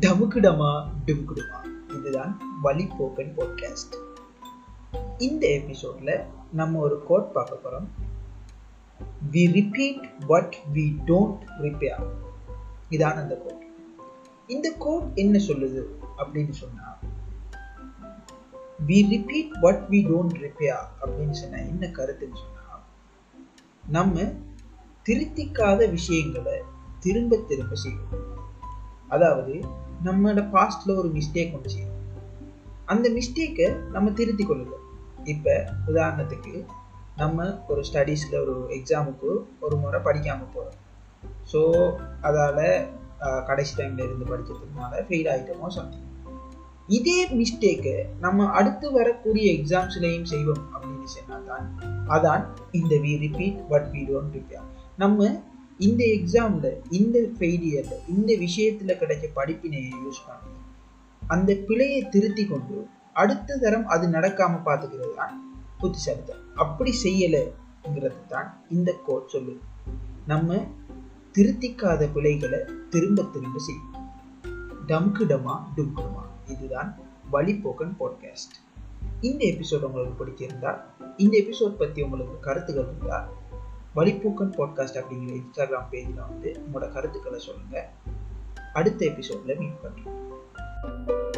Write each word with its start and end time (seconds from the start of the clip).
டமுக்குடமா 0.00 0.70
டுமுக்குடுமா. 1.06 1.58
இதுதான் 1.88 2.40
வழிபோக்கன் 2.64 3.32
பாட்காஸ்ட் 3.38 3.94
இந்த 5.18 5.48
எபிசோட்ல 5.48 6.24
நம்ம 6.52 6.78
ஒரு 6.78 7.04
கோட் 7.04 7.32
பார்க்க 7.32 7.60
போறோம். 7.64 7.88
We 9.32 9.52
repeat 9.52 10.24
what 10.26 10.56
we 10.74 10.84
don't 11.06 11.42
repair 11.60 12.04
இதான் 12.90 13.14
அந்த 13.14 13.34
கோட் 13.36 13.64
இந்த 14.46 14.72
கோட் 14.78 15.08
என்ன 15.14 15.38
சொல்லுது 15.38 15.82
அப்படின்னு 16.18 16.50
சொன்னா 16.50 16.98
we 18.86 19.08
repeat 19.08 19.58
what 19.60 19.86
we 19.90 20.00
don't 20.10 20.36
repair 20.44 20.86
அப்படின்னு 21.00 21.30
சொன்னா 21.30 21.56
என்ன 21.56 21.86
கருத்துன்னு 21.86 22.40
சொன்னா 22.44 22.86
நம்ம 23.88 24.20
திருத்திக்காத 25.08 25.90
விஷயங்களை 25.90 26.62
திரும்ப 27.00 27.36
திரும்ப 27.36 27.74
செய்வோம். 27.74 28.27
அதாவது 29.08 29.54
நம்மளோட 30.04 30.42
பாஸ்ட்ல 30.52 30.96
ஒரு 30.96 31.08
மிஸ்டேக் 31.08 31.54
ஒன்று 31.54 31.70
செய்யும் 31.70 31.94
அந்த 32.86 33.06
மிஸ்டேக்கை 33.10 33.68
நம்ம 33.92 34.10
திருத்தி 34.10 34.44
கொள்ளுவோம் 34.44 34.84
இப்போ 35.24 35.54
உதாரணத்துக்கு 35.86 36.54
நம்ம 37.16 37.46
ஒரு 37.66 37.80
ஸ்டடீஸில் 37.84 38.36
ஒரு 38.40 38.54
எக்ஸாமுக்கு 38.70 39.30
ஒரு 39.60 39.76
முறை 39.76 40.00
படிக்காமல் 40.00 40.52
போகிறோம் 40.54 40.76
ஸோ 41.52 41.60
அதால் 42.20 42.62
கடைசி 43.46 43.72
டைமில் 43.78 44.04
இருந்து 44.04 44.26
படிக்கிறதுனால 44.26 45.02
ஃபெயில் 45.06 45.30
ஆகிட்டோமோ 45.30 45.68
சம்திங் 45.68 46.06
இதே 46.88 47.18
மிஸ்டேக்கை 47.34 47.96
நம்ம 48.20 48.44
அடுத்து 48.50 48.86
வரக்கூடிய 48.92 49.46
எக்ஸாம்ஸ்லேயும் 49.52 50.28
செய்வோம் 50.28 50.62
அப்படின்னு 50.74 51.08
சொன்னால் 51.08 51.48
தான் 51.48 51.66
அதான் 52.08 52.44
இந்த 52.72 52.94
we 52.96 53.12
repeat 53.16 53.58
but 53.68 53.88
we 53.92 54.02
don't 54.08 54.36
repair 54.36 54.66
நம்ம 54.96 55.26
இந்த 55.78 56.04
எக்ஸாமில் 56.04 56.76
இந்த 56.90 57.18
ஃபெயிலியரில் 57.38 58.08
இந்த 58.08 58.36
விஷயத்தில் 58.36 58.98
கிடைச்ச 58.98 59.24
படிப்பினையை 59.36 59.92
யூஸ் 60.04 60.20
பண்ணி 60.26 60.56
அந்த 61.28 61.54
பிழையை 61.66 62.08
திருத்தி 62.08 62.46
கொண்டு 62.46 62.86
அடுத்த 63.12 63.56
தரம் 63.56 63.86
அது 63.86 64.08
நடக்காமல் 64.08 64.64
பார்த்துக்கிறது 64.64 65.14
தான் 65.14 65.64
புத்திசாலித்தனம். 65.78 66.44
அப்படி 66.54 66.94
செய்யலைங்கிறது 67.02 68.26
தான் 68.28 68.62
இந்த 68.68 68.92
கோட் 69.06 69.28
சொல்லு. 69.28 69.60
நம்ம 70.26 70.66
திருத்திக்காத 71.32 72.08
பிழைகளை 72.14 72.58
திரும்ப 72.90 73.22
திரும்ப 73.22 73.58
செய்யும் 73.58 73.94
டம்குடமா 74.86 75.62
டும்குடமா 75.76 76.22
இதுதான் 76.46 76.98
வழிபோக்கன் 77.32 77.94
பாட்காஸ்ட் 77.98 78.54
இந்த 79.20 79.44
எபிசோட் 79.44 79.80
உங்களுக்கு 79.80 80.26
பிடிச்சிருந்தா 80.26 80.78
இந்த 81.16 81.44
எபிசோட் 81.44 81.78
பற்றி 81.78 82.02
உங்களுக்கு 82.02 82.40
கருத்துகள் 82.40 82.84
இருந்தால் 82.84 83.28
வழிப்போக்கன் 83.98 84.52
பாட்காஸ்ட் 84.58 84.98
அப்படிங்கிற 85.00 85.32
இன்ஸ்டாகிராம் 85.38 85.90
பேஜில் 85.90 86.22
வந்து 86.26 86.50
உங்களோட 86.64 86.88
கருத்துக்களை 86.92 87.40
சொல்லுங்கள் 87.40 87.88
அடுத்த 88.72 89.06
எபிசோடில் 89.06 89.58
மீட் 89.58 89.82
பண்ணுறோம் 89.82 91.37